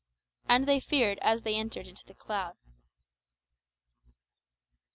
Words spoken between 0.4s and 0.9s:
"And they